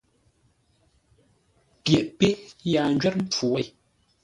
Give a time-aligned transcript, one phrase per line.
[1.83, 2.27] Pyeʼ pé
[2.71, 3.65] yaa ńjwə́r mpfu wêi.